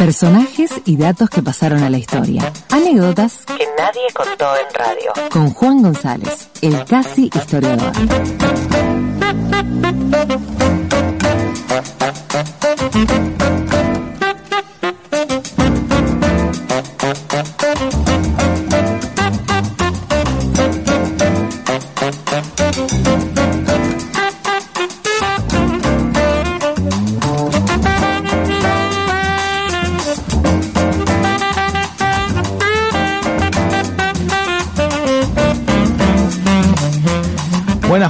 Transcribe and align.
Personajes 0.00 0.70
y 0.86 0.96
datos 0.96 1.28
que 1.28 1.42
pasaron 1.42 1.82
a 1.82 1.90
la 1.90 1.98
historia. 1.98 2.50
Anécdotas 2.70 3.40
que 3.44 3.66
nadie 3.76 4.00
contó 4.14 4.46
en 4.56 4.74
radio. 4.74 5.12
con 5.30 5.52
Juan 5.52 5.82
González, 5.82 6.48
el 6.62 6.82
casi 6.86 7.30
historiador. 7.34 7.92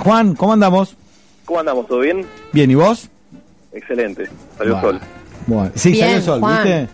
Buenas 0.01 0.25
Juan, 0.25 0.35
¿cómo 0.35 0.53
andamos? 0.55 0.97
¿Cómo 1.45 1.61
andamos? 1.61 1.87
¿Todo 1.87 2.01
bien? 2.01 2.25
Bien, 2.53 2.71
¿y 2.71 2.75
vos? 2.75 3.09
Excelente. 3.73 4.29
Salió 4.57 4.75
Bueno. 4.75 4.89
sol. 4.89 5.01
Bueno, 5.47 5.71
sí, 5.75 5.93
Bien, 5.93 6.05
salió 6.05 6.17
el 6.17 6.23
sol, 6.23 6.41
Juan. 6.41 6.63
¿viste? 6.65 6.89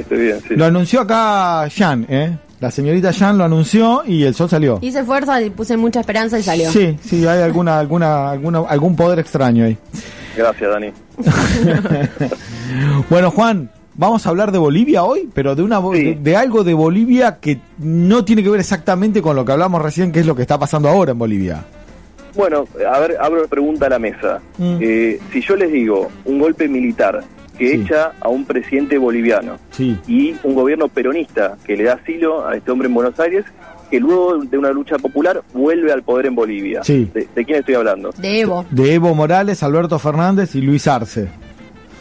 Estoy 0.00 0.18
bien, 0.18 0.40
sí. 0.40 0.54
Lo 0.56 0.64
anunció 0.66 1.00
acá 1.02 1.68
Jan, 1.74 2.06
¿eh? 2.08 2.38
La 2.60 2.70
señorita 2.70 3.12
Jan 3.12 3.36
lo 3.38 3.44
anunció 3.44 4.02
y 4.06 4.22
el 4.24 4.34
sol 4.34 4.48
salió. 4.48 4.78
Hice 4.80 5.04
fuerza 5.04 5.40
y 5.42 5.50
puse 5.50 5.76
mucha 5.76 6.00
esperanza 6.00 6.38
y 6.38 6.42
salió. 6.42 6.70
Sí, 6.70 6.96
sí, 7.02 7.26
hay 7.26 7.42
alguna, 7.42 7.78
alguna, 7.78 8.30
alguna, 8.30 8.60
algún 8.60 8.96
poder 8.96 9.18
extraño 9.18 9.64
ahí. 9.66 9.76
Gracias, 10.36 10.70
Dani. 10.70 10.92
Bueno, 13.08 13.30
Juan, 13.30 13.70
vamos 13.94 14.26
a 14.26 14.30
hablar 14.30 14.52
de 14.52 14.58
Bolivia 14.58 15.04
hoy, 15.04 15.28
pero 15.32 15.54
de 15.54 15.62
una 15.62 15.78
bo- 15.78 15.94
Sí. 15.94 16.02
de, 16.02 16.14
de 16.16 16.36
algo 16.36 16.64
de 16.64 16.74
Bolivia 16.74 17.38
que 17.40 17.60
no 17.78 18.24
tiene 18.24 18.42
que 18.42 18.50
ver 18.50 18.60
exactamente 18.60 19.22
con 19.22 19.36
lo 19.36 19.44
que 19.44 19.52
hablamos 19.52 19.80
recién, 19.82 20.10
que 20.12 20.20
es 20.20 20.26
lo 20.26 20.34
que 20.34 20.42
está 20.42 20.58
pasando 20.58 20.88
ahora 20.88 21.12
en 21.12 21.18
Bolivia. 21.18 21.64
Bueno, 22.36 22.66
a 22.90 23.00
ver, 23.00 23.16
abro 23.20 23.40
una 23.40 23.48
pregunta 23.48 23.86
a 23.86 23.90
la 23.90 23.98
mesa. 23.98 24.40
Mm. 24.58 24.78
Eh, 24.80 25.18
si 25.32 25.40
yo 25.40 25.56
les 25.56 25.72
digo 25.72 26.10
un 26.24 26.38
golpe 26.38 26.68
militar 26.68 27.22
que 27.58 27.68
Sí. 27.70 27.82
echa 27.84 28.12
a 28.20 28.28
un 28.28 28.44
presidente 28.44 28.98
boliviano 28.98 29.56
Sí. 29.70 29.96
y 30.06 30.34
un 30.44 30.54
gobierno 30.54 30.88
peronista 30.88 31.56
que 31.64 31.76
le 31.76 31.84
da 31.84 31.94
asilo 31.94 32.46
a 32.46 32.54
este 32.56 32.70
hombre 32.70 32.88
en 32.88 32.94
Buenos 32.94 33.18
Aires, 33.18 33.46
que 33.90 33.98
luego 34.00 34.36
de 34.38 34.58
una 34.58 34.70
lucha 34.72 34.98
popular 34.98 35.42
vuelve 35.54 35.90
al 35.92 36.02
poder 36.02 36.26
en 36.26 36.34
Bolivia. 36.34 36.82
Sí. 36.84 37.10
¿De, 37.14 37.26
de 37.34 37.44
quién 37.46 37.60
estoy 37.60 37.76
hablando? 37.76 38.10
De 38.18 38.40
Evo. 38.40 38.66
De 38.70 38.92
Evo 38.94 39.14
Morales, 39.14 39.62
Alberto 39.62 39.98
Fernández 39.98 40.54
y 40.54 40.60
Luis 40.60 40.86
Arce. 40.86 41.28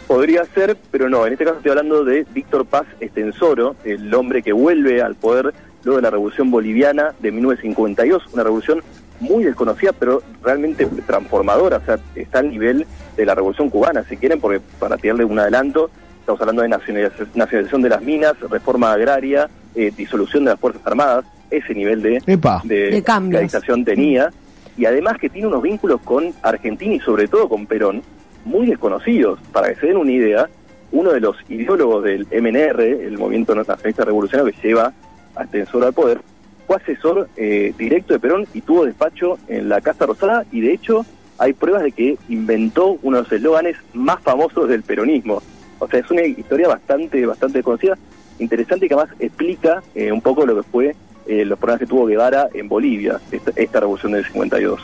Podría 0.07 0.43
ser, 0.53 0.77
pero 0.91 1.09
no. 1.09 1.25
En 1.25 1.33
este 1.33 1.45
caso 1.45 1.57
estoy 1.57 1.71
hablando 1.71 2.03
de 2.03 2.25
Víctor 2.33 2.65
Paz 2.65 2.83
Estensoro, 2.99 3.75
el 3.85 4.13
hombre 4.13 4.43
que 4.43 4.51
vuelve 4.51 5.01
al 5.01 5.15
poder 5.15 5.53
luego 5.83 5.97
de 5.97 6.01
la 6.03 6.09
Revolución 6.09 6.51
Boliviana 6.51 7.13
de 7.19 7.31
1952, 7.31 8.23
una 8.33 8.43
revolución 8.43 8.81
muy 9.19 9.43
desconocida, 9.43 9.91
pero 9.93 10.21
realmente 10.43 10.85
transformadora. 11.05 11.77
O 11.77 11.85
sea, 11.85 11.99
está 12.15 12.39
al 12.39 12.49
nivel 12.49 12.85
de 13.15 13.25
la 13.25 13.35
Revolución 13.35 13.69
Cubana, 13.69 14.03
si 14.07 14.17
quieren, 14.17 14.39
porque 14.39 14.61
para 14.79 14.97
tirarle 14.97 15.25
un 15.25 15.39
adelanto, 15.39 15.89
estamos 16.19 16.41
hablando 16.41 16.61
de 16.61 16.69
nacionalización, 16.69 17.81
de 17.81 17.89
las 17.89 18.01
minas, 18.01 18.39
reforma 18.49 18.91
agraria, 18.91 19.49
eh, 19.75 19.91
disolución 19.95 20.45
de 20.45 20.51
las 20.51 20.59
Fuerzas 20.59 20.81
Armadas, 20.85 21.25
ese 21.49 21.73
nivel 21.73 22.01
de, 22.01 22.21
Epa. 22.25 22.61
de, 22.63 22.89
De 22.89 23.03
organización 23.07 23.85
tenía, 23.85 24.31
y 24.77 24.85
además 24.85 25.17
que 25.17 25.29
tiene 25.29 25.47
unos 25.47 25.61
vínculos 25.61 26.01
con 26.01 26.33
Argentina 26.41 26.95
y 26.95 26.99
sobre 26.99 27.27
todo 27.27 27.47
con 27.47 27.65
Perón, 27.65 28.01
muy 28.43 28.67
desconocidos. 28.67 29.39
Para 29.51 29.69
que 29.69 29.79
se 29.79 29.87
den 29.87 29.97
una 29.97 30.11
idea, 30.11 30.49
uno 30.91 31.11
de 31.11 31.19
los 31.19 31.37
ideólogos 31.49 32.03
del 32.03 32.27
MNR, 32.31 32.81
el 32.81 33.17
movimiento 33.17 33.55
nacionalista 33.55 34.05
revolucionario 34.05 34.53
que 34.53 34.67
lleva 34.67 34.93
a 35.35 35.43
Estensoro 35.43 35.87
al 35.87 35.93
poder, 35.93 36.21
fue 36.65 36.77
asesor 36.77 37.29
eh, 37.37 37.73
directo 37.77 38.13
de 38.13 38.19
Perón 38.19 38.47
y 38.53 38.61
tuvo 38.61 38.85
despacho 38.85 39.37
en 39.47 39.69
la 39.69 39.81
Casa 39.81 40.05
Rosada 40.05 40.45
y 40.51 40.61
de 40.61 40.73
hecho 40.73 41.05
hay 41.37 41.53
pruebas 41.53 41.83
de 41.83 41.91
que 41.91 42.17
inventó 42.29 42.97
uno 43.01 43.17
de 43.17 43.23
los 43.23 43.31
eslóganes 43.31 43.75
más 43.93 44.21
famosos 44.21 44.69
del 44.69 44.83
peronismo. 44.83 45.41
O 45.79 45.87
sea, 45.87 45.99
es 45.99 46.09
una 46.09 46.23
historia 46.23 46.67
bastante, 46.67 47.25
bastante 47.25 47.61
conocida, 47.61 47.97
interesante 48.39 48.85
y 48.85 48.89
que 48.89 48.95
además 48.95 49.15
explica 49.19 49.83
eh, 49.93 50.11
un 50.11 50.21
poco 50.21 50.45
lo 50.45 50.55
que 50.55 50.63
fue 50.63 50.95
eh, 51.27 51.43
los 51.43 51.59
problemas 51.59 51.79
que 51.79 51.87
tuvo 51.87 52.05
Guevara 52.05 52.47
en 52.53 52.69
Bolivia, 52.69 53.19
esta, 53.31 53.51
esta 53.55 53.79
revolución 53.81 54.13
del 54.13 54.25
52. 54.25 54.79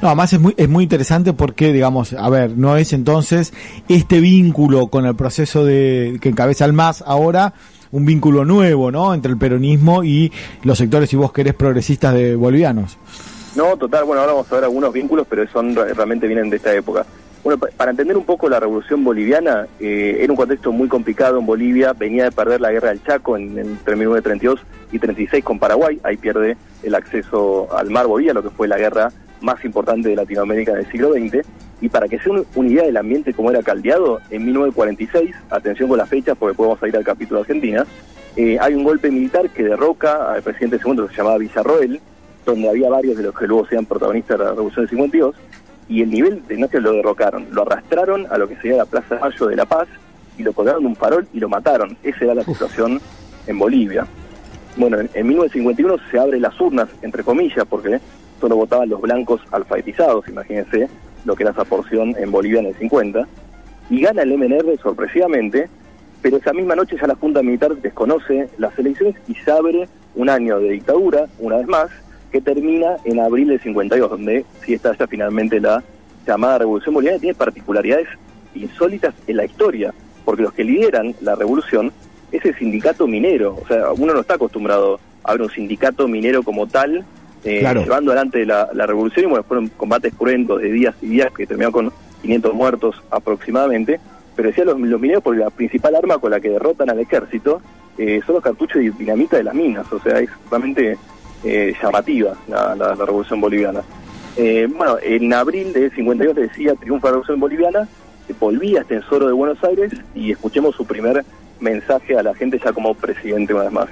No, 0.00 0.08
además 0.08 0.32
es 0.32 0.40
muy, 0.40 0.54
es 0.56 0.68
muy 0.68 0.84
interesante 0.84 1.32
porque, 1.32 1.72
digamos, 1.72 2.12
a 2.12 2.28
ver, 2.28 2.56
no 2.56 2.76
es 2.76 2.92
entonces 2.92 3.52
este 3.88 4.20
vínculo 4.20 4.88
con 4.88 5.06
el 5.06 5.14
proceso 5.14 5.64
de 5.64 6.18
que 6.20 6.28
encabeza 6.28 6.64
el 6.64 6.72
MAS 6.72 7.04
ahora 7.06 7.54
un 7.92 8.04
vínculo 8.04 8.44
nuevo, 8.44 8.90
¿no? 8.90 9.14
Entre 9.14 9.30
el 9.30 9.38
peronismo 9.38 10.02
y 10.02 10.32
los 10.64 10.76
sectores, 10.78 11.08
si 11.08 11.16
vos 11.16 11.32
querés, 11.32 11.54
progresistas 11.54 12.14
de 12.14 12.34
bolivianos. 12.34 12.98
No, 13.54 13.76
total, 13.76 14.04
bueno, 14.04 14.22
ahora 14.22 14.32
vamos 14.32 14.50
a 14.50 14.54
ver 14.54 14.64
algunos 14.64 14.92
vínculos, 14.92 15.26
pero 15.28 15.46
son 15.48 15.74
realmente 15.74 16.26
vienen 16.26 16.48
de 16.50 16.56
esta 16.56 16.74
época. 16.74 17.04
Bueno, 17.44 17.58
pa- 17.58 17.68
para 17.76 17.90
entender 17.90 18.16
un 18.16 18.24
poco 18.24 18.48
la 18.48 18.58
revolución 18.60 19.04
boliviana, 19.04 19.66
eh, 19.80 20.18
era 20.20 20.32
un 20.32 20.36
contexto 20.36 20.72
muy 20.72 20.88
complicado 20.88 21.38
en 21.38 21.44
Bolivia, 21.44 21.92
venía 21.92 22.24
de 22.24 22.32
perder 22.32 22.60
la 22.60 22.70
guerra 22.70 22.88
del 22.90 23.02
Chaco 23.02 23.36
en- 23.36 23.58
entre 23.58 23.94
1932 23.96 24.60
y 24.92 24.98
36 24.98 25.44
con 25.44 25.58
Paraguay, 25.58 26.00
ahí 26.04 26.16
pierde 26.16 26.56
el 26.82 26.94
acceso 26.94 27.68
al 27.76 27.90
mar 27.90 28.06
Bolivia, 28.06 28.32
lo 28.32 28.42
que 28.42 28.50
fue 28.50 28.68
la 28.68 28.78
guerra 28.78 29.10
más 29.42 29.62
importante 29.64 30.08
de 30.08 30.16
Latinoamérica 30.16 30.72
del 30.72 30.90
siglo 30.90 31.12
XX, 31.12 31.42
y 31.82 31.88
para 31.88 32.08
que 32.08 32.18
se 32.20 32.30
den 32.30 32.46
una 32.54 32.68
idea 32.68 32.84
del 32.84 32.96
ambiente 32.96 33.34
como 33.34 33.50
era 33.50 33.60
caldeado, 33.60 34.20
en 34.30 34.44
1946, 34.44 35.34
atención 35.50 35.88
con 35.88 35.98
las 35.98 36.08
fechas 36.08 36.36
porque 36.38 36.56
podemos 36.56 36.80
ir 36.84 36.96
al 36.96 37.04
capítulo 37.04 37.40
de 37.40 37.42
Argentina, 37.42 37.84
eh, 38.36 38.56
hay 38.60 38.74
un 38.74 38.84
golpe 38.84 39.10
militar 39.10 39.50
que 39.50 39.64
derroca 39.64 40.32
al 40.32 40.42
presidente 40.42 40.78
segundo 40.78 41.08
que 41.08 41.10
se 41.10 41.18
llamaba 41.18 41.38
Villarroel, 41.38 42.00
donde 42.46 42.68
había 42.68 42.88
varios 42.88 43.16
de 43.16 43.24
los 43.24 43.36
que 43.36 43.48
luego 43.48 43.66
sean 43.66 43.84
protagonistas 43.84 44.38
de 44.38 44.44
la 44.44 44.50
Revolución 44.52 44.84
del 44.84 44.90
52, 44.90 45.34
y 45.88 46.02
el 46.02 46.10
nivel 46.10 46.46
de 46.46 46.56
no 46.56 46.68
que 46.68 46.80
lo 46.80 46.92
derrocaron, 46.92 47.48
lo 47.50 47.62
arrastraron 47.62 48.26
a 48.30 48.38
lo 48.38 48.48
que 48.48 48.54
sería 48.56 48.76
la 48.76 48.86
Plaza 48.86 49.18
Mayo 49.20 49.46
de 49.46 49.56
La 49.56 49.66
Paz 49.66 49.88
y 50.38 50.44
lo 50.44 50.52
colgaron 50.52 50.82
de 50.82 50.88
un 50.88 50.96
farol 50.96 51.26
y 51.32 51.40
lo 51.40 51.48
mataron. 51.48 51.96
Esa 52.04 52.24
era 52.24 52.34
la 52.36 52.44
situación 52.44 53.00
en 53.48 53.58
Bolivia. 53.58 54.06
Bueno, 54.76 55.00
en, 55.00 55.10
en 55.12 55.26
1951 55.26 55.96
se 56.12 56.18
abren 56.20 56.42
las 56.42 56.58
urnas, 56.60 56.88
entre 57.02 57.24
comillas, 57.24 57.66
porque 57.68 57.98
solo 58.40 58.54
votaban 58.54 58.88
los 58.88 59.00
blancos 59.00 59.40
alfabetizados, 59.50 60.28
imagínense 60.28 60.88
lo 61.24 61.36
que 61.36 61.42
era 61.42 61.52
esa 61.52 61.64
porción 61.64 62.14
en 62.18 62.30
Bolivia 62.30 62.60
en 62.60 62.66
el 62.66 62.74
50, 62.74 63.26
y 63.90 64.00
gana 64.00 64.22
el 64.22 64.36
MNR 64.36 64.78
sorpresivamente, 64.82 65.68
pero 66.20 66.36
esa 66.36 66.52
misma 66.52 66.76
noche 66.76 66.96
ya 67.00 67.06
la 67.06 67.16
Junta 67.16 67.42
Militar 67.42 67.74
desconoce 67.76 68.48
las 68.58 68.78
elecciones 68.78 69.16
y 69.28 69.34
se 69.34 69.50
abre 69.50 69.88
un 70.14 70.28
año 70.28 70.58
de 70.60 70.70
dictadura, 70.70 71.26
una 71.38 71.58
vez 71.58 71.66
más, 71.66 71.90
que 72.30 72.40
termina 72.40 72.96
en 73.04 73.20
abril 73.20 73.48
del 73.48 73.60
52, 73.60 74.10
donde 74.10 74.44
sí 74.64 74.74
está 74.74 74.96
ya 74.96 75.06
finalmente 75.06 75.60
la 75.60 75.82
llamada 76.26 76.58
Revolución 76.58 76.94
Boliviana, 76.94 77.20
tiene 77.20 77.34
particularidades 77.34 78.08
insólitas 78.54 79.14
en 79.26 79.36
la 79.36 79.44
historia, 79.44 79.92
porque 80.24 80.42
los 80.42 80.52
que 80.52 80.64
lideran 80.64 81.14
la 81.20 81.34
revolución 81.34 81.92
es 82.30 82.44
el 82.44 82.56
sindicato 82.56 83.06
minero, 83.06 83.58
o 83.62 83.66
sea, 83.66 83.92
uno 83.92 84.14
no 84.14 84.20
está 84.20 84.34
acostumbrado 84.34 85.00
a 85.24 85.32
ver 85.32 85.42
un 85.42 85.50
sindicato 85.50 86.08
minero 86.08 86.42
como 86.42 86.66
tal, 86.66 87.04
eh, 87.44 87.60
Claro. 87.60 87.82
llevando 87.82 88.12
adelante 88.12 88.44
la, 88.46 88.68
la 88.72 88.86
revolución, 88.86 89.26
y 89.26 89.28
bueno, 89.28 89.44
fueron 89.44 89.68
combates 89.68 90.14
cruentos 90.14 90.60
de 90.62 90.70
días 90.72 90.94
y 91.02 91.08
días 91.08 91.32
que 91.32 91.46
terminaron 91.46 91.72
con 91.72 91.92
500 92.22 92.54
muertos 92.54 93.02
aproximadamente, 93.10 94.00
pero 94.36 94.48
decía 94.48 94.64
los, 94.64 94.78
los 94.80 95.00
mineros 95.00 95.22
porque 95.22 95.40
la 95.40 95.50
principal 95.50 95.94
arma 95.96 96.18
con 96.18 96.30
la 96.30 96.40
que 96.40 96.48
derrotan 96.50 96.88
al 96.90 97.00
ejército 97.00 97.60
eh, 97.98 98.20
son 98.24 98.36
los 98.36 98.44
cartuchos 98.44 98.80
de 98.82 98.90
dinamita 98.92 99.36
de 99.36 99.44
las 99.44 99.54
minas, 99.54 99.92
o 99.92 100.00
sea, 100.00 100.18
es 100.20 100.30
realmente 100.50 100.96
eh, 101.44 101.74
llamativa 101.82 102.34
la, 102.48 102.74
la- 102.76 102.94
la 102.94 103.04
revolución 103.04 103.40
boliviana. 103.40 103.82
Eh, 104.36 104.66
bueno, 104.74 104.96
en 105.02 105.32
abril 105.34 105.72
de 105.74 105.90
52 105.90 106.34
te 106.34 106.40
decía, 106.42 106.74
triunfa 106.76 107.08
la 107.08 107.12
revolución 107.12 107.40
boliviana, 107.40 107.88
volvía 108.40 108.78
a 108.78 108.82
Estensoro 108.82 109.26
de 109.26 109.32
Buenos 109.34 109.62
Aires 109.62 109.92
y 110.14 110.32
escuchemos 110.32 110.74
su 110.74 110.86
primer 110.86 111.22
mensaje 111.60 112.16
a 112.16 112.22
la 112.22 112.34
gente 112.34 112.58
ya 112.64 112.72
como 112.72 112.94
presidente 112.94 113.52
una 113.52 113.64
vez 113.64 113.72
más. 113.72 113.88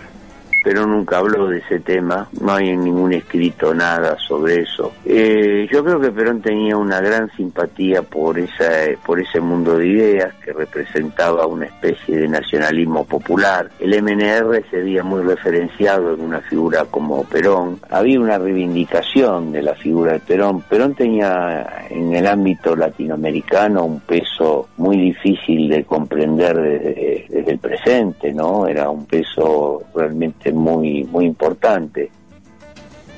Pero 0.62 0.86
nunca 0.86 1.18
habló 1.18 1.48
de 1.48 1.58
ese 1.58 1.80
tema, 1.80 2.28
no 2.40 2.54
hay 2.54 2.70
en 2.70 2.84
ningún 2.84 3.12
escrito 3.12 3.74
nada 3.74 4.16
sobre 4.18 4.62
eso. 4.62 4.92
Eh, 5.04 5.68
yo 5.70 5.84
creo 5.84 6.00
que 6.00 6.10
Perón 6.10 6.42
tenía 6.42 6.76
una 6.76 7.00
gran 7.00 7.30
simpatía 7.36 8.02
por 8.02 8.38
esa, 8.38 8.70
por 9.04 9.20
ese 9.20 9.40
mundo 9.40 9.78
de 9.78 9.86
ideas 9.88 10.34
que 10.44 10.52
representaba 10.52 11.46
una 11.46 11.66
especie 11.66 12.16
de 12.16 12.28
nacionalismo 12.28 13.04
popular. 13.04 13.70
El 13.80 14.02
MNR 14.02 14.64
se 14.70 14.82
veía 14.82 15.02
muy 15.02 15.22
referenciado 15.22 16.14
en 16.14 16.20
una 16.20 16.40
figura 16.40 16.84
como 16.90 17.24
Perón. 17.24 17.80
Había 17.90 18.20
una 18.20 18.38
reivindicación 18.38 19.52
de 19.52 19.62
la 19.62 19.74
figura 19.74 20.12
de 20.12 20.20
Perón. 20.20 20.62
Perón 20.62 20.94
tenía 20.94 21.86
en 21.88 22.14
el 22.14 22.26
ámbito 22.26 22.76
latinoamericano 22.76 23.84
un 23.84 24.00
peso 24.00 24.68
muy 24.76 24.96
difícil 24.96 25.68
de 25.68 25.84
comprender 25.84 26.56
desde, 26.56 27.26
desde 27.40 27.52
el 27.52 27.58
presente, 27.58 28.32
¿no? 28.32 28.66
Era 28.66 28.90
un 28.90 29.06
peso 29.06 29.82
realmente 29.94 30.52
muy, 30.52 31.04
muy 31.04 31.26
importante. 31.26 32.10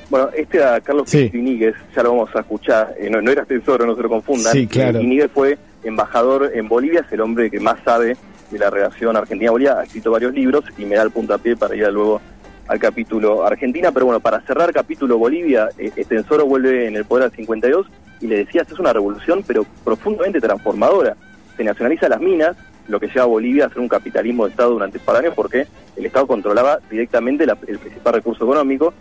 Bueno, 0.09 0.29
este 0.35 0.57
era 0.57 0.79
Carlos 0.81 1.09
Sí. 1.09 1.29
Iníguez, 1.33 1.75
ya 1.95 2.03
lo 2.03 2.11
vamos 2.11 2.29
a 2.35 2.39
escuchar, 2.41 2.93
eh, 2.99 3.09
no, 3.09 3.21
no 3.21 3.31
era 3.31 3.45
Tesoro, 3.45 3.85
no 3.85 3.95
se 3.95 4.01
lo 4.03 4.09
confundan. 4.09 4.53
Sí, 4.53 4.67
claro. 4.67 4.99
Eh, 4.99 5.03
Iníguez 5.03 5.31
fue 5.33 5.57
embajador 5.83 6.51
en 6.53 6.67
Bolivia, 6.67 7.01
es 7.05 7.11
el 7.11 7.21
hombre 7.21 7.49
que 7.49 7.59
más 7.59 7.79
sabe 7.83 8.15
de 8.51 8.59
la 8.59 8.69
relación 8.69 9.17
Argentina-Bolivia, 9.17 9.79
ha 9.79 9.83
escrito 9.83 10.11
varios 10.11 10.33
libros 10.33 10.63
y 10.77 10.85
me 10.85 10.95
da 10.95 11.03
el 11.03 11.11
puntapié 11.11 11.55
para 11.55 11.75
ir 11.75 11.87
luego 11.91 12.21
al 12.67 12.79
capítulo 12.79 13.45
Argentina. 13.45 13.91
Pero 13.91 14.05
bueno, 14.05 14.19
para 14.19 14.41
cerrar 14.41 14.71
capítulo 14.71 15.17
Bolivia, 15.17 15.69
eh, 15.77 15.91
Estensoro 15.95 16.45
vuelve 16.45 16.87
en 16.87 16.95
el 16.95 17.05
poder 17.05 17.25
al 17.25 17.31
52 17.31 17.87
y 18.21 18.27
le 18.27 18.37
decía, 18.37 18.61
esta 18.61 18.73
es 18.73 18.79
una 18.79 18.93
revolución, 18.93 19.43
pero 19.45 19.65
profundamente 19.83 20.39
transformadora. 20.39 21.15
Se 21.57 21.63
nacionaliza 21.63 22.07
las 22.07 22.21
minas, 22.21 22.55
lo 22.87 22.99
que 22.99 23.07
lleva 23.07 23.23
a 23.23 23.27
Bolivia 23.27 23.65
a 23.65 23.69
ser 23.69 23.79
un 23.79 23.87
capitalismo 23.87 24.45
de 24.45 24.51
Estado 24.51 24.71
durante 24.71 24.97
un 24.97 25.03
par 25.05 25.17
años 25.17 25.33
porque 25.35 25.67
el 25.95 26.05
Estado 26.05 26.27
controlaba 26.27 26.79
directamente 26.89 27.45
la- 27.45 27.57
el 27.67 27.79
principal 27.79 28.13
recurso 28.15 28.43
económico. 28.43 28.93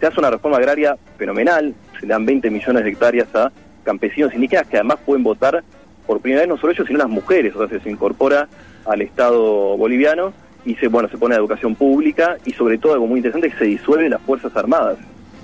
Se 0.00 0.06
hace 0.06 0.18
una 0.20 0.30
reforma 0.30 0.58
agraria 0.58 0.96
fenomenal, 1.16 1.74
se 1.98 2.06
le 2.06 2.12
dan 2.12 2.26
20 2.26 2.50
millones 2.50 2.84
de 2.84 2.90
hectáreas 2.90 3.34
a 3.34 3.50
campesinos 3.84 4.34
indígenas 4.34 4.66
que 4.66 4.76
además 4.76 4.98
pueden 5.04 5.22
votar 5.22 5.62
por 6.06 6.20
primera 6.20 6.42
vez 6.42 6.48
no 6.48 6.56
solo 6.58 6.72
ellos, 6.72 6.86
sino 6.86 6.98
las 6.98 7.08
mujeres, 7.08 7.54
o 7.56 7.66
sea, 7.66 7.80
se 7.80 7.90
incorpora 7.90 8.48
al 8.84 9.00
Estado 9.02 9.76
boliviano 9.76 10.32
y 10.64 10.74
se, 10.74 10.88
bueno, 10.88 11.08
se 11.08 11.16
pone 11.16 11.34
a 11.34 11.38
educación 11.38 11.74
pública 11.74 12.36
y 12.44 12.52
sobre 12.52 12.78
todo 12.78 12.92
algo 12.94 13.06
muy 13.06 13.18
interesante 13.20 13.50
que 13.50 13.58
se 13.58 13.64
disuelven 13.64 14.10
las 14.10 14.20
Fuerzas 14.22 14.54
Armadas 14.56 14.98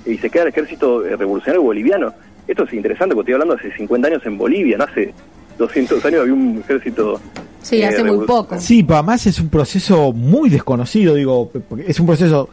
y 0.04 0.16
se 0.18 0.28
queda 0.30 0.42
el 0.42 0.48
ejército 0.48 1.06
eh, 1.06 1.16
revolucionario 1.16 1.62
boliviano. 1.62 2.12
Esto 2.46 2.64
es 2.64 2.72
interesante 2.72 3.14
porque 3.14 3.30
estoy 3.32 3.40
hablando 3.42 3.54
hace 3.54 3.76
50 3.76 4.08
años 4.08 4.26
en 4.26 4.36
Bolivia, 4.38 4.76
no 4.78 4.84
hace 4.84 5.12
200 5.58 6.04
años 6.04 6.20
había 6.22 6.34
un 6.34 6.58
ejército... 6.58 7.20
Sí, 7.62 7.76
eh, 7.82 7.86
hace 7.86 8.04
muy 8.04 8.26
poco. 8.26 8.58
Sí, 8.60 8.82
pero 8.82 8.98
además 8.98 9.26
es 9.26 9.40
un 9.40 9.48
proceso 9.48 10.12
muy 10.12 10.48
desconocido, 10.50 11.14
digo, 11.14 11.50
es 11.86 11.98
un 12.00 12.06
proceso 12.06 12.48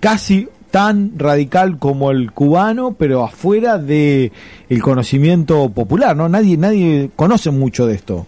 casi 0.00 0.48
tan 0.70 1.18
radical 1.18 1.78
como 1.78 2.10
el 2.10 2.30
cubano, 2.32 2.94
pero 2.98 3.24
afuera 3.24 3.76
de 3.78 4.30
el 4.68 4.82
conocimiento 4.82 5.68
popular, 5.70 6.16
¿no? 6.16 6.28
Nadie 6.28 6.56
nadie 6.56 7.10
conoce 7.16 7.50
mucho 7.50 7.86
de 7.86 7.94
esto. 7.94 8.26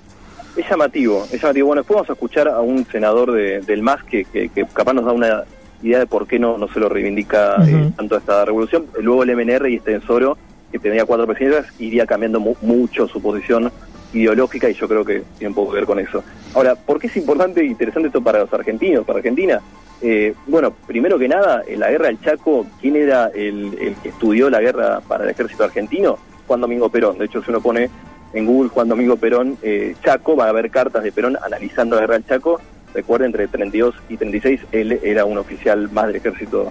Es 0.56 0.68
llamativo, 0.68 1.24
es 1.32 1.40
llamativo. 1.40 1.68
Bueno, 1.68 1.80
después 1.82 1.94
vamos 1.96 2.10
a 2.10 2.12
escuchar 2.14 2.48
a 2.48 2.60
un 2.60 2.84
senador 2.86 3.32
de- 3.32 3.60
del 3.60 3.80
MAS 3.82 4.02
que, 4.04 4.24
que, 4.24 4.48
que 4.48 4.66
capaz 4.72 4.92
nos 4.92 5.04
da 5.06 5.12
una 5.12 5.44
idea 5.82 6.00
de 6.00 6.06
por 6.06 6.26
qué 6.26 6.38
no, 6.38 6.58
no 6.58 6.68
se 6.68 6.78
lo 6.80 6.88
reivindica 6.88 7.56
eh, 7.66 7.90
tanto 7.96 8.16
esta 8.16 8.44
revolución. 8.44 8.86
Luego 9.00 9.22
el 9.22 9.34
MNR 9.36 9.70
y 9.70 9.76
Estensoro, 9.76 10.36
que 10.70 10.78
tenía 10.78 11.04
cuatro 11.06 11.26
presidencias, 11.26 11.72
iría 11.80 12.06
cambiando 12.06 12.38
mu- 12.40 12.56
mucho 12.60 13.06
su 13.08 13.22
posición 13.22 13.70
ideológica 14.12 14.68
y 14.68 14.74
yo 14.74 14.88
creo 14.88 15.04
que 15.04 15.22
tiene 15.38 15.48
un 15.48 15.54
poco 15.54 15.72
que 15.72 15.76
ver 15.76 15.86
con 15.86 15.98
eso. 15.98 16.22
Ahora, 16.54 16.74
¿por 16.74 16.98
qué 16.98 17.06
es 17.06 17.16
importante 17.16 17.60
e 17.60 17.66
interesante 17.66 18.08
esto 18.08 18.22
para 18.22 18.40
los 18.40 18.52
argentinos, 18.52 19.04
para 19.04 19.18
Argentina? 19.18 19.60
Eh, 20.00 20.34
bueno, 20.46 20.72
primero 20.86 21.18
que 21.18 21.28
nada, 21.28 21.62
en 21.66 21.80
la 21.80 21.90
guerra 21.90 22.06
del 22.06 22.20
Chaco, 22.20 22.66
¿quién 22.80 22.96
era 22.96 23.30
el, 23.34 23.96
que 24.02 24.08
estudió 24.08 24.50
la 24.50 24.60
guerra 24.60 25.00
para 25.00 25.24
el 25.24 25.30
ejército 25.30 25.64
argentino? 25.64 26.18
Juan 26.46 26.60
Domingo 26.60 26.88
Perón. 26.88 27.18
De 27.18 27.26
hecho, 27.26 27.42
si 27.42 27.50
uno 27.50 27.60
pone 27.60 27.88
en 28.32 28.46
Google 28.46 28.70
Juan 28.70 28.88
Domingo 28.88 29.16
Perón 29.16 29.56
eh, 29.62 29.94
Chaco, 30.02 30.36
va 30.36 30.46
a 30.46 30.48
haber 30.48 30.70
cartas 30.70 31.04
de 31.04 31.12
Perón 31.12 31.38
analizando 31.44 31.96
la 31.96 32.02
guerra 32.02 32.14
del 32.14 32.26
Chaco. 32.26 32.60
Recuerden, 32.94 33.26
entre 33.26 33.46
32 33.48 33.94
y 34.08 34.16
36, 34.16 34.60
él 34.72 35.00
era 35.02 35.24
un 35.24 35.38
oficial 35.38 35.88
más 35.92 36.08
del 36.08 36.16
ejército 36.16 36.70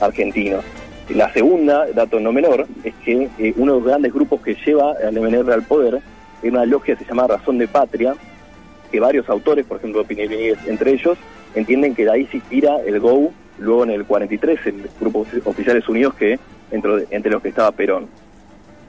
argentino. 0.00 0.58
La 1.08 1.32
segunda, 1.32 1.86
dato 1.94 2.20
no 2.20 2.32
menor, 2.32 2.66
es 2.82 2.94
que 3.04 3.28
eh, 3.38 3.54
uno 3.56 3.74
de 3.74 3.78
los 3.78 3.88
grandes 3.88 4.12
grupos 4.12 4.40
que 4.42 4.56
lleva 4.66 4.92
al 4.92 5.14
MNR 5.14 5.52
al 5.52 5.62
poder 5.62 6.00
es 6.42 6.50
una 6.50 6.64
logia 6.66 6.96
que 6.96 7.04
se 7.04 7.08
llama 7.10 7.26
Razón 7.26 7.58
de 7.58 7.68
Patria, 7.68 8.14
que 8.90 9.00
varios 9.00 9.28
autores, 9.28 9.64
por 9.66 9.78
ejemplo 9.78 10.04
Pinel 10.04 10.28
Benítez, 10.28 10.58
entre 10.66 10.92
ellos, 10.92 11.18
entienden 11.54 11.94
que 11.94 12.04
de 12.04 12.10
ahí 12.12 12.26
se 12.26 12.36
inspira 12.38 12.76
el 12.86 13.00
GO, 13.00 13.32
luego 13.58 13.84
en 13.84 13.90
el 13.90 14.04
43, 14.04 14.60
el 14.66 14.90
Grupo 15.00 15.24
Ofi- 15.24 15.42
Oficiales 15.44 15.88
Unidos, 15.88 16.14
que 16.14 16.38
entre, 16.70 17.06
entre 17.10 17.32
los 17.32 17.42
que 17.42 17.48
estaba 17.48 17.72
Perón. 17.72 18.06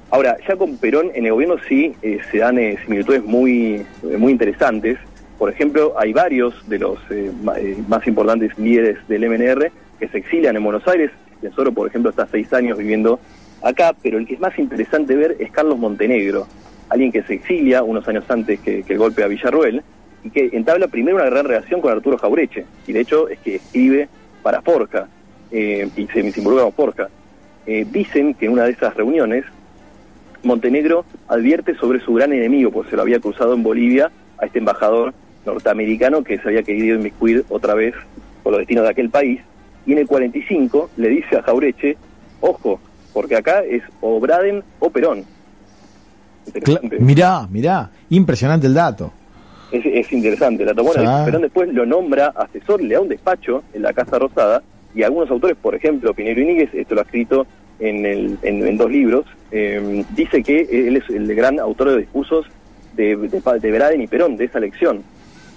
Ahora, 0.09 0.38
ya 0.47 0.55
con 0.55 0.77
Perón 0.77 1.11
en 1.15 1.25
el 1.25 1.31
gobierno 1.33 1.55
sí 1.67 1.94
eh, 2.01 2.19
se 2.31 2.38
dan 2.38 2.57
eh, 2.59 2.77
similitudes 2.85 3.23
muy, 3.23 3.75
eh, 4.03 4.17
muy 4.17 4.31
interesantes. 4.31 4.97
Por 5.38 5.51
ejemplo, 5.51 5.94
hay 5.97 6.13
varios 6.13 6.53
de 6.69 6.79
los 6.79 6.97
eh, 7.11 7.31
eh, 7.57 7.77
más 7.88 8.07
importantes 8.07 8.57
líderes 8.57 8.97
del 9.07 9.29
MNR 9.29 9.69
que 9.99 10.07
se 10.07 10.17
exilian 10.17 10.55
en 10.55 10.63
Buenos 10.63 10.88
Aires. 10.88 11.11
Tesoro, 11.41 11.71
por 11.71 11.88
ejemplo, 11.88 12.09
está 12.09 12.25
seis 12.31 12.51
años 12.53 12.77
viviendo 12.77 13.19
acá, 13.61 13.94
pero 14.01 14.17
el 14.17 14.25
que 14.25 14.35
es 14.35 14.39
más 14.39 14.57
interesante 14.57 15.15
ver 15.15 15.35
es 15.39 15.51
Carlos 15.51 15.77
Montenegro, 15.77 16.47
alguien 16.89 17.12
que 17.12 17.24
se 17.24 17.36
exilia 17.36 17.84
unos 17.84 18.07
años 18.07 18.24
antes 18.30 18.60
que, 18.60 18.84
el 18.88 18.98
golpe 18.98 19.24
a 19.24 19.28
Villarruel 19.28 19.81
y 20.24 20.30
que 20.30 20.50
entabla 20.54 20.88
primero 20.88 21.18
una 21.18 21.30
gran 21.30 21.45
relación 21.45 21.81
con 21.81 21.92
Arturo 21.92 22.18
Jaureche. 22.18 22.66
Y 22.88 22.94
de 22.94 23.01
hecho 23.01 23.28
es 23.30 23.39
que 23.39 23.56
escribe 23.56 24.10
para 24.42 24.62
Forja 24.62 25.07
eh, 25.51 25.89
y 25.95 26.07
se 26.07 26.19
involucra 26.19 26.63
con 26.63 26.74
Forja. 26.74 27.10
Eh, 27.66 27.86
dicen 27.89 28.34
que 28.34 28.45
en 28.45 28.54
una 28.54 28.63
de 28.63 28.72
esas 28.72 28.95
reuniones 28.95 29.44
Montenegro 30.44 31.06
advierte 31.28 31.75
sobre 31.75 32.00
su 32.00 32.13
gran 32.13 32.31
enemigo, 32.31 32.72
pues 32.72 32.90
se 32.90 32.95
lo 32.95 33.01
había 33.01 33.19
cruzado 33.19 33.54
en 33.54 33.63
Bolivia 33.63 34.12
a 34.38 34.45
este 34.45 34.60
embajador 34.60 35.13
norteamericano 35.45 36.24
que 36.24 36.38
se 36.38 36.48
había 36.48 36.63
querido 36.63 36.95
inmiscuir 36.95 37.45
otra 37.50 37.74
vez 37.74 37.95
por 38.44 38.54
los 38.54 38.60
destinos 38.60 38.83
de 38.83 38.92
aquel 38.92 39.10
país. 39.10 39.42
Y 39.86 39.94
en 39.94 40.00
el 40.00 40.07
45 40.07 40.92
le 40.98 41.10
dice 41.10 41.38
a 41.38 41.42
Jaureche, 41.42 41.98
ojo, 42.40 42.80
porque 43.13 43.36
acá 43.36 43.63
es 43.63 43.83
o 44.01 44.19
Braden 44.19 44.63
o 44.80 44.90
Perón. 44.90 45.25
Interesante. 46.47 46.99
mirá, 46.99 47.47
mirá, 47.49 47.89
impresionante 48.09 48.67
el 48.67 48.73
dato. 48.73 49.11
Es, 49.71 49.85
es 49.85 50.11
interesante. 50.13 50.63
La 50.65 50.73
bueno, 50.73 50.94
Sí. 50.94 51.25
Perón 51.25 51.41
después 51.41 51.73
lo 51.73 51.85
nombra 51.85 52.27
asesor, 52.35 52.81
le 52.81 52.95
da 52.95 53.01
un 53.01 53.09
despacho 53.09 53.63
en 53.73 53.81
la 53.81 53.94
Casa 53.94 54.17
Rosada 54.17 54.63
y 54.95 55.03
algunos 55.03 55.29
autores, 55.29 55.57
por 55.61 55.75
ejemplo, 55.75 56.13
Pinero 56.13 56.41
Iníguez, 56.41 56.69
esto 56.73 56.95
lo 56.95 57.01
ha 57.01 57.03
escrito 57.03 57.45
en, 57.79 58.05
el, 58.05 58.38
en, 58.41 58.65
en 58.65 58.77
dos 58.77 58.89
libros, 58.89 59.25
eh, 59.51 60.03
dice 60.15 60.41
que 60.41 60.61
él 60.88 60.97
es 60.97 61.09
el 61.09 61.33
gran 61.35 61.59
autor 61.59 61.91
de 61.91 61.97
discursos 61.97 62.45
de, 62.95 63.15
de, 63.15 63.59
de 63.59 63.71
Braden 63.71 64.01
y 64.01 64.07
Perón, 64.07 64.38
de 64.38 64.45
esa 64.45 64.57
elección. 64.57 65.03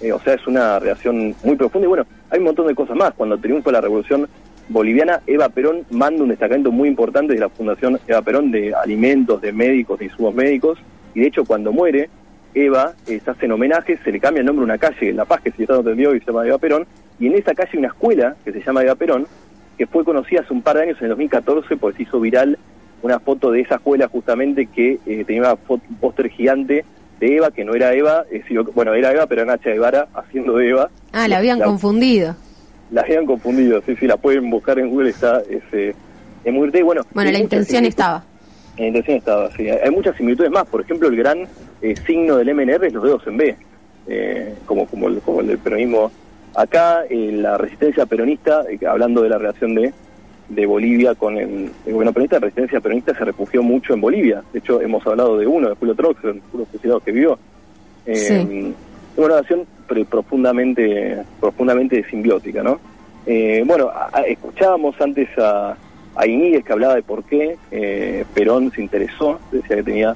Eh, 0.01 0.11
o 0.11 0.19
sea, 0.19 0.33
es 0.33 0.45
una 0.47 0.79
relación 0.79 1.35
muy 1.43 1.55
profunda 1.55 1.85
y 1.85 1.89
bueno, 1.89 2.05
hay 2.29 2.39
un 2.39 2.45
montón 2.45 2.67
de 2.67 2.75
cosas 2.75 2.95
más. 2.95 3.13
Cuando 3.13 3.37
triunfa 3.37 3.71
la 3.71 3.81
revolución 3.81 4.27
boliviana, 4.71 5.21
Eva 5.27 5.49
Perón 5.49 5.85
manda 5.91 6.23
un 6.23 6.29
destacamento 6.29 6.71
muy 6.71 6.87
importante 6.89 7.33
de 7.33 7.39
la 7.39 7.49
Fundación 7.49 7.99
Eva 8.07 8.21
Perón 8.21 8.51
de 8.51 8.73
alimentos, 8.73 9.41
de 9.41 9.51
médicos, 9.51 9.99
de 9.99 10.05
insumos 10.05 10.33
médicos 10.33 10.79
y 11.13 11.21
de 11.21 11.27
hecho 11.27 11.45
cuando 11.45 11.71
muere, 11.71 12.09
Eva 12.53 12.93
eh, 13.07 13.19
se 13.23 13.31
hacen 13.31 13.51
homenajes, 13.51 13.99
se 14.03 14.11
le 14.11 14.19
cambia 14.19 14.39
el 14.41 14.45
nombre 14.45 14.63
a 14.63 14.65
una 14.65 14.77
calle 14.77 15.09
en 15.09 15.15
La 15.17 15.25
Paz, 15.25 15.41
que 15.41 15.51
si 15.51 15.63
está 15.63 15.75
entendido, 15.75 16.15
y 16.15 16.19
se 16.19 16.25
llama 16.27 16.45
Eva 16.47 16.57
Perón, 16.57 16.85
y 17.19 17.27
en 17.27 17.33
esa 17.35 17.53
calle 17.53 17.69
hay 17.73 17.79
una 17.79 17.87
escuela 17.89 18.35
que 18.43 18.51
se 18.51 18.61
llama 18.61 18.83
Eva 18.83 18.95
Perón, 18.95 19.25
que 19.77 19.87
fue 19.87 20.03
conocida 20.03 20.41
hace 20.41 20.53
un 20.53 20.61
par 20.61 20.75
de 20.77 20.83
años, 20.83 20.97
en 20.99 21.05
el 21.05 21.09
2014, 21.11 21.77
porque 21.77 21.97
se 21.97 22.03
hizo 22.03 22.19
viral 22.19 22.57
una 23.03 23.19
foto 23.19 23.51
de 23.51 23.61
esa 23.61 23.75
escuela 23.75 24.07
justamente 24.09 24.67
que 24.67 24.99
eh, 25.05 25.23
tenía 25.25 25.57
un 25.67 25.79
póster 25.99 26.29
gigante 26.29 26.83
de 27.19 27.35
Eva, 27.37 27.51
que 27.51 27.63
no 27.63 27.73
era 27.73 27.93
Eva, 27.93 28.25
eh, 28.31 28.43
sino 28.47 28.63
bueno, 28.65 28.93
era 28.93 29.11
Eva, 29.13 29.27
pero 29.27 29.41
era 29.43 29.53
Nacha 29.55 29.69
Guevara 29.69 30.07
haciendo 30.13 30.57
de 30.57 30.69
Eva. 30.69 30.89
Ah, 31.13 31.27
la 31.27 31.37
habían 31.37 31.59
La- 31.59 31.65
confundido. 31.65 32.35
La 32.91 33.01
habían 33.01 33.25
confundido, 33.25 33.81
sí, 33.85 33.95
sí, 33.95 34.05
la 34.05 34.17
pueden 34.17 34.49
buscar 34.49 34.77
en 34.77 34.89
Google, 34.89 35.09
está, 35.11 35.41
es, 35.49 35.63
eh, 35.71 35.95
es 36.43 36.53
muy 36.53 36.69
y 36.73 36.81
bueno. 36.81 37.03
Bueno, 37.13 37.31
la 37.31 37.39
intención 37.39 37.85
estaba. 37.85 38.23
La 38.77 38.87
intención 38.87 39.17
estaba, 39.17 39.51
sí. 39.51 39.69
Hay 39.69 39.91
muchas 39.91 40.15
similitudes 40.17 40.51
más. 40.51 40.65
Por 40.67 40.81
ejemplo, 40.81 41.07
el 41.07 41.15
gran 41.15 41.47
eh, 41.81 41.95
signo 42.05 42.37
del 42.37 42.53
MNR 42.53 42.85
es 42.85 42.93
los 42.93 43.03
dedos 43.03 43.27
en 43.27 43.37
B, 43.37 43.55
eh, 44.07 44.55
como, 44.65 44.85
como, 44.87 45.07
el, 45.07 45.19
como 45.21 45.41
el 45.41 45.47
del 45.47 45.57
peronismo. 45.59 46.11
Acá, 46.55 47.05
eh, 47.09 47.31
la 47.33 47.57
resistencia 47.57 48.05
peronista, 48.05 48.63
eh, 48.69 48.79
hablando 48.85 49.21
de 49.21 49.29
la 49.29 49.37
relación 49.37 49.75
de, 49.75 49.93
de 50.49 50.65
Bolivia 50.65 51.15
con 51.15 51.37
el, 51.37 51.71
el 51.85 51.93
gobierno 51.93 52.11
peronista, 52.11 52.37
la 52.37 52.41
resistencia 52.47 52.81
peronista 52.81 53.13
se 53.15 53.23
refugió 53.23 53.63
mucho 53.63 53.93
en 53.93 54.01
Bolivia. 54.01 54.43
De 54.51 54.59
hecho, 54.59 54.81
hemos 54.81 55.05
hablado 55.05 55.37
de 55.37 55.47
uno, 55.47 55.69
de 55.69 55.75
Julio 55.75 55.95
Trox, 55.95 56.23
el 56.25 56.41
Julio 56.51 56.67
fusilado 56.71 56.99
que 56.99 57.11
vivió. 57.11 57.39
Eh, 58.05 58.15
Sí. 58.15 58.73
Es 59.13 59.17
una 59.17 59.27
relación 59.27 59.65
pre- 59.91 60.05
profundamente, 60.05 61.17
profundamente 61.41 62.03
simbiótica, 62.09 62.63
¿no? 62.63 62.79
Eh, 63.25 63.61
bueno, 63.65 63.89
a- 63.89 64.09
a- 64.13 64.21
escuchábamos 64.21 64.95
antes 65.01 65.27
a, 65.37 65.75
a 66.15 66.27
Iñiguez 66.27 66.63
que 66.63 66.71
hablaba 66.71 66.95
de 66.95 67.03
por 67.03 67.23
qué 67.25 67.57
eh, 67.71 68.23
Perón 68.33 68.71
se 68.71 68.81
interesó, 68.81 69.39
decía 69.51 69.75
que 69.75 69.83
tenía 69.83 70.15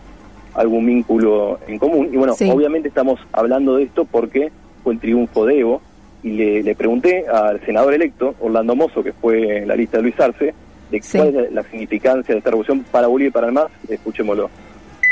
algún 0.54 0.86
vínculo 0.86 1.60
en 1.68 1.78
común. 1.78 2.10
Y 2.14 2.16
bueno, 2.16 2.34
Sí. 2.36 2.50
obviamente 2.50 2.88
estamos 2.88 3.20
hablando 3.34 3.76
de 3.76 3.84
esto 3.84 4.06
porque 4.06 4.50
fue 4.84 4.94
el 4.94 5.00
triunfo 5.00 5.46
de 5.46 5.60
Evo. 5.60 5.82
Y 6.24 6.30
le, 6.32 6.64
le 6.64 6.74
pregunté 6.74 7.26
al 7.28 7.60
senador 7.66 7.94
electo, 7.94 8.34
Orlando 8.40 8.76
Mozo, 8.76 9.04
que 9.04 9.12
fue 9.14 9.58
en 9.60 9.68
la 9.68 9.76
lista 9.76 9.98
de 9.98 10.04
Luis 10.04 10.20
Arce, 10.20 10.54
de 10.90 11.02
Sí. 11.02 11.18
cuál 11.18 11.28
es 11.30 11.34
la, 11.36 11.62
la 11.62 11.64
significancia 11.70 12.34
de 12.34 12.40
esta 12.40 12.50
revolución 12.50 12.84
para 12.92 13.08
Bolivia 13.08 13.28
y 13.30 13.32
para 13.32 13.48
el 13.48 13.54
MAS. 13.54 13.68
Escuchémoslo. 13.90 14.50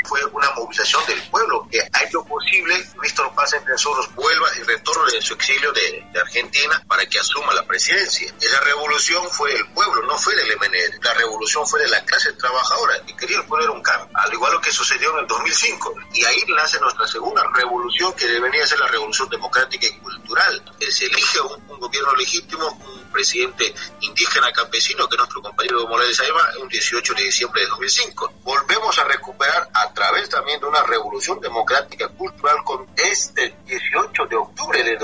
fue 0.05 0.19
una 0.33 0.42
movilización 0.63 1.05
del 1.05 1.21
pueblo 1.29 1.67
que 1.69 1.79
ha 1.79 2.03
hecho 2.03 2.23
posible 2.23 2.75
Víctor 3.01 3.33
Paz 3.35 3.53
entre 3.53 3.73
nosotros 3.73 4.13
vuelva 4.15 4.47
y 4.57 4.63
retorne 4.63 5.11
de 5.13 5.21
su 5.21 5.33
exilio 5.33 5.71
de, 5.73 6.05
de 6.11 6.19
Argentina 6.19 6.81
para 6.87 7.05
que 7.05 7.19
asuma 7.19 7.53
la 7.53 7.65
presidencia. 7.65 8.33
Esa 8.39 8.59
revolución 8.61 9.29
fue 9.29 9.53
el 9.53 9.67
pueblo, 9.73 10.03
no 10.03 10.17
fue 10.17 10.35
del 10.35 10.57
MNR. 10.57 11.03
La 11.03 11.13
revolución 11.13 11.65
fue 11.67 11.81
de 11.81 11.89
la 11.89 12.03
clase 12.05 12.31
trabajadora 12.33 13.03
que 13.05 13.15
quería 13.15 13.45
poner 13.45 13.69
un 13.69 13.81
cambio, 13.81 14.09
al 14.13 14.33
igual 14.33 14.59
que 14.61 14.71
sucedió 14.71 15.11
en 15.13 15.19
el 15.19 15.27
2005. 15.27 15.95
Y 16.13 16.25
ahí 16.25 16.43
nace 16.47 16.79
nuestra 16.79 17.07
segunda 17.07 17.43
revolución 17.53 18.13
que 18.13 18.27
debería 18.27 18.65
ser 18.65 18.79
la 18.79 18.87
revolución 18.87 19.29
democrática 19.29 19.87
y 19.87 19.97
cultural. 19.99 20.63
Que 20.79 20.91
se 20.91 21.05
elige 21.05 21.41
un, 21.41 21.69
un 21.69 21.79
gobierno 21.79 22.15
legítimo, 22.15 22.67
un 22.67 23.11
presidente 23.11 23.73
indígena 24.01 24.51
campesino 24.51 25.07
que 25.07 25.17
nuestro 25.17 25.41
compañero 25.41 25.87
Morales 25.87 26.19
Aiba 26.19 26.49
un 26.61 26.67
18 26.67 27.13
de 27.13 27.23
diciembre 27.23 27.61
de 27.61 27.67
2005. 27.67 28.33
Volvemos 28.43 28.97
a 28.99 29.03
recuperar 29.05 29.69
a 29.73 29.93
través 29.93 30.29
también 30.29 30.52
de 30.59 30.65
una 30.65 30.83
revolución 30.83 31.39
democrática 31.39 32.07
cultural 32.09 32.57
con 32.63 32.85
este 32.95 33.53
18 33.65 34.25
de 34.25 34.35
octubre 34.35 34.83
de 34.83 34.97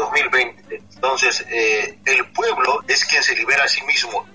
Entonces, 0.95 1.45
eh, 1.49 1.97
el 2.05 2.31
pueblo 2.31 2.83
es 2.87 3.05
quien 3.05 3.23
se 3.23 3.35
libera 3.35 3.63
a 3.63 3.67
sí 3.67 3.81
mismo. 3.85 4.25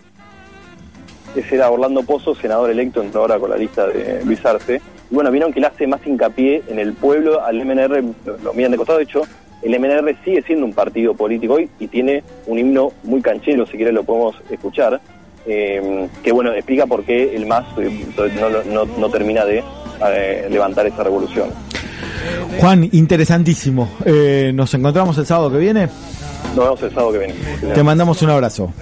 Ese 1.34 1.56
era 1.56 1.70
Orlando 1.70 2.02
Pozo, 2.02 2.34
senador 2.34 2.70
electo, 2.70 3.02
entró 3.02 3.22
ahora 3.22 3.38
con 3.38 3.50
la 3.50 3.56
lista 3.56 3.86
de 3.86 4.24
Luis 4.24 4.44
Arce. 4.44 4.80
Y 5.10 5.14
bueno, 5.14 5.30
vieron 5.30 5.52
que 5.52 5.58
él 5.58 5.64
hace 5.64 5.86
más 5.86 6.04
hincapié 6.06 6.62
en 6.68 6.78
el 6.78 6.94
pueblo, 6.94 7.44
al 7.44 7.64
MNR 7.64 8.02
lo, 8.42 8.54
miran 8.54 8.72
de 8.72 8.78
costado. 8.78 8.98
De 8.98 9.04
hecho, 9.04 9.22
el 9.62 9.78
MNR 9.78 10.16
sigue 10.24 10.42
siendo 10.42 10.64
un 10.64 10.74
partido 10.74 11.14
político 11.14 11.54
hoy 11.54 11.68
y 11.78 11.88
tiene 11.88 12.22
un 12.46 12.58
himno 12.58 12.92
muy 13.02 13.20
canchero, 13.20 13.66
si 13.66 13.76
quiere 13.76 13.92
lo 13.92 14.04
podemos 14.04 14.36
escuchar, 14.50 15.00
eh, 15.46 16.08
que 16.22 16.32
bueno, 16.32 16.52
explica 16.52 16.86
por 16.86 17.04
qué 17.04 17.34
el 17.34 17.46
MAS 17.46 17.66
eh, 17.78 18.06
no, 18.40 18.48
no, 18.64 18.84
no 18.84 19.10
termina 19.10 19.44
de 19.44 19.62
eh, 20.00 20.48
levantar 20.50 20.86
esa 20.86 21.02
revolución. 21.02 21.50
Juan, 22.60 22.88
interesantísimo. 22.92 23.88
Eh, 24.04 24.52
nos 24.54 24.72
encontramos 24.74 25.16
el 25.18 25.26
sábado 25.26 25.50
que 25.50 25.58
viene. 25.58 25.88
Nos 26.54 26.64
vemos 26.64 26.82
el 26.82 26.90
sábado 26.90 27.12
que 27.12 27.18
viene. 27.18 27.34
Te 27.74 27.82
mandamos 27.82 28.22
un 28.22 28.30
abrazo. 28.30 28.72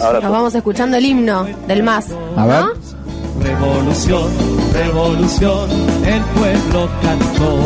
Abrazo. 0.00 0.20
Nos 0.22 0.32
vamos 0.32 0.54
escuchando 0.54 0.96
el 0.96 1.04
himno 1.04 1.46
del 1.66 1.82
MAS. 1.82 2.06
A 2.36 2.46
ver. 2.46 2.64
¿no? 2.64 3.00
Revolución, 3.42 4.28
revolución, 4.72 5.70
el 6.06 6.22
pueblo 6.22 6.88
cantó. 7.02 7.58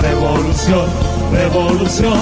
Revolución, 0.00 0.86
revolución, 1.32 2.18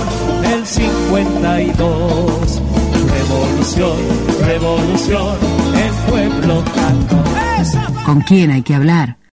el 0.52 0.66
52. 0.66 2.62
Revolución, 3.10 3.96
revolución, 4.46 5.36
el 5.76 6.10
pueblo 6.10 6.64
cantó. 6.74 7.16
¿Con 8.04 8.20
quién 8.22 8.50
hay 8.50 8.62
que 8.62 8.74
hablar? 8.74 9.19